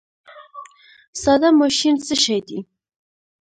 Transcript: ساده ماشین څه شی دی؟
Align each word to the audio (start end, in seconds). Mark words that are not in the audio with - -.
ساده 1.21 1.49
ماشین 1.61 1.95
څه 2.05 2.13
شی 2.23 2.37
دی؟ 2.47 2.57